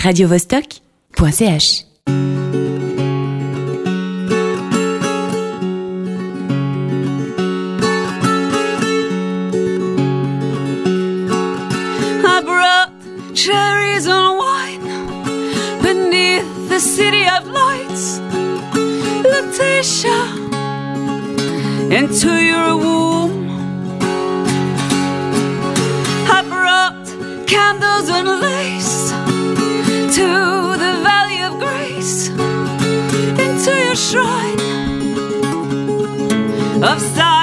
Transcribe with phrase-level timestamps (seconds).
[0.00, 1.84] radiovostok.ch.
[13.32, 14.82] Cherries and wine
[15.82, 18.18] beneath the city of lights.
[19.32, 20.20] Letitia,
[21.90, 23.48] into your womb.
[26.28, 27.06] I brought
[27.46, 29.19] candles and lace
[30.20, 32.28] to the valley of grace,
[33.46, 34.60] into your shrine
[36.84, 37.39] of silence.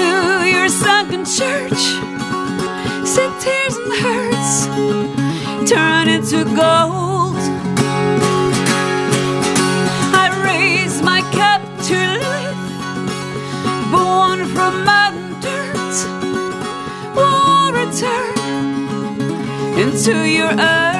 [0.00, 1.82] Into your sunken church.
[3.06, 4.66] Said tears and hurts
[5.70, 7.36] turn into gold.
[10.22, 12.62] I raise my cup to Lilith,
[13.92, 15.96] born from mountain dirt.
[17.16, 18.34] Will return
[19.78, 20.99] into your earth.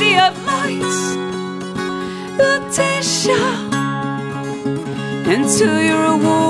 [0.00, 1.00] city of lights.
[2.38, 3.42] Letitia,
[5.34, 6.49] into your womb.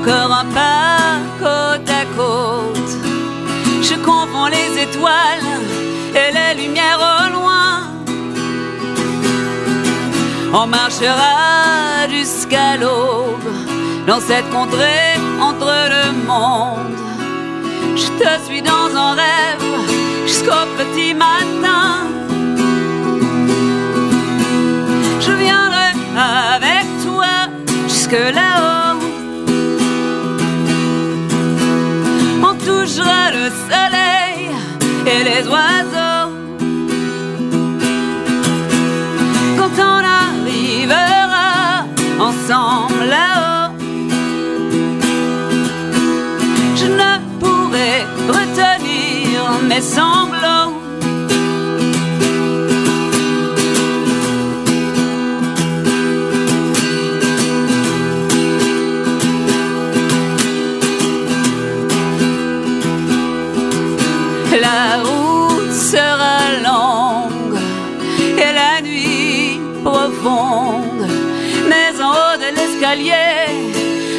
[0.00, 2.92] encore un pas côte à côte.
[3.82, 5.50] Je confonds les étoiles
[6.14, 7.82] et les lumières au loin.
[10.52, 13.50] On marchera jusqu'à l'aube
[14.06, 16.98] dans cette contrée entre le monde.
[17.96, 19.64] Je te suis dans un rêve
[20.26, 21.79] jusqu'au petit matin.
[35.20, 35.89] Et les oiseaux.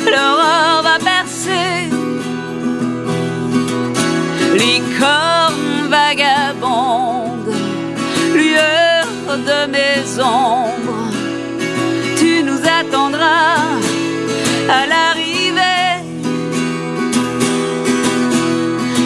[0.06, 1.90] l'aurore va percer.
[4.54, 7.54] Licorne vagabonde,
[8.34, 9.06] lueur
[9.50, 11.10] de mes ombres,
[12.18, 13.58] tu nous attendras
[14.70, 16.04] à l'arrivée.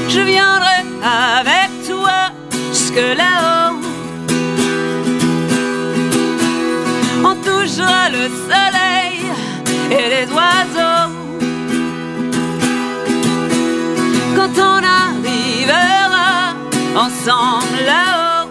[0.10, 2.32] Je viendrai avec toi
[2.72, 3.78] jusque là-haut.
[7.24, 8.65] On touchera le sol.
[17.28, 18.50] Là-haut,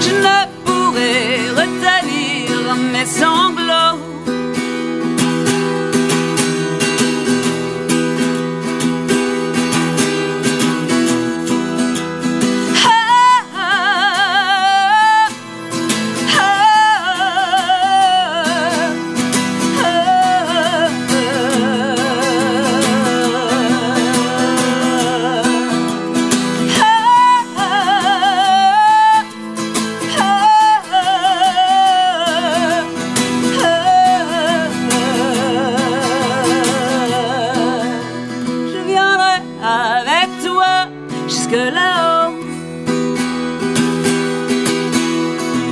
[0.00, 3.63] je ne pourrai retenir mes sanglots.
[39.64, 40.86] avec toi
[41.26, 42.34] jusque là-haut.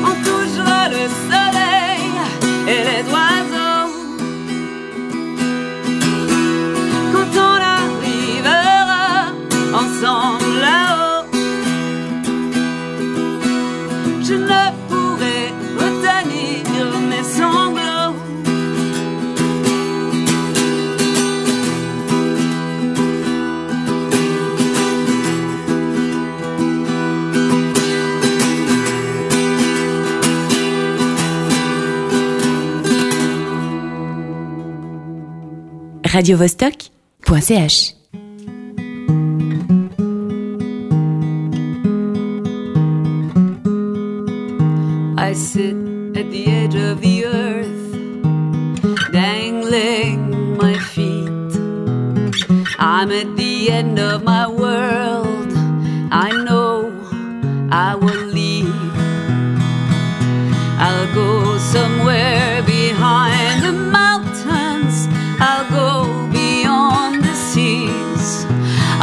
[0.09, 2.13] On touchera le soleil
[2.69, 3.91] et les oiseaux.
[7.13, 9.09] Quand on arrivera
[9.75, 11.27] ensemble là-haut,
[14.23, 14.92] je ne
[36.13, 37.95] radiovostok.ch
[45.17, 45.75] I sit
[46.15, 51.53] at the edge of the earth, dangling my feet.
[52.79, 55.32] I'm at the end of my world.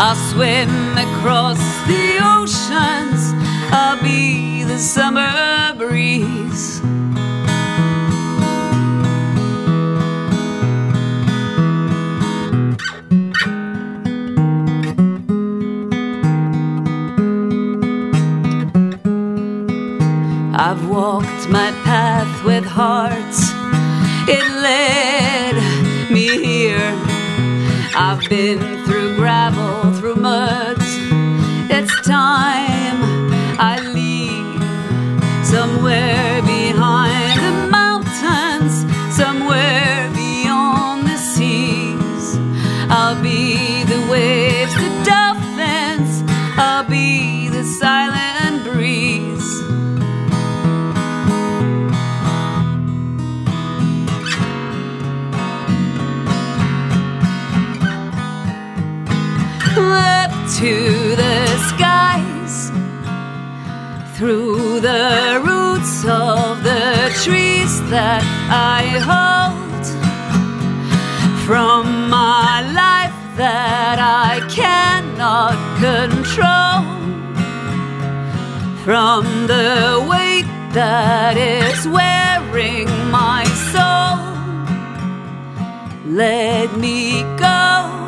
[0.01, 3.34] I'll swim across the oceans.
[3.69, 6.80] I'll be the summer breeze.
[20.56, 23.51] I've walked my path with hearts.
[24.30, 25.56] It led
[26.10, 26.96] me here.
[28.01, 29.88] I've been through gravel,
[60.58, 62.72] to the skies
[64.18, 69.86] through the roots of the trees that I hold
[71.46, 76.82] from my life that I cannot control
[78.84, 84.18] from the weight that is wearing my soul.
[86.08, 87.99] Let me go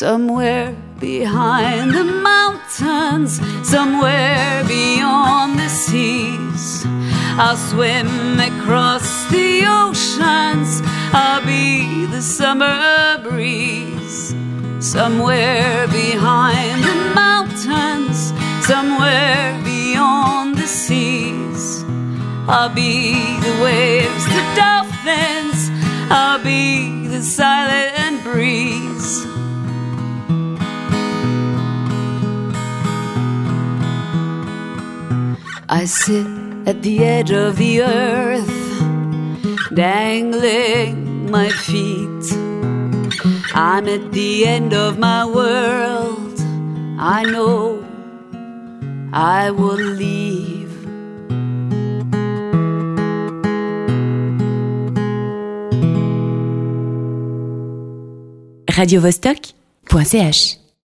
[0.00, 3.38] Somewhere behind the mountains,
[3.68, 6.86] somewhere beyond the seas.
[7.36, 10.80] I'll swim across the oceans,
[11.12, 14.34] I'll be the summer breeze.
[14.78, 18.32] Somewhere behind the mountains,
[18.66, 21.84] somewhere beyond the seas.
[22.48, 25.68] I'll be the waves, the dolphins,
[26.10, 29.39] I'll be the silent breeze.
[35.72, 36.26] I sit
[36.66, 38.50] at the edge of the earth,
[39.72, 42.26] dangling my feet.
[43.54, 46.40] I'm at the end of my world.
[46.98, 47.86] I know
[49.12, 50.58] I will leave.
[58.80, 60.59] radiovostok.ch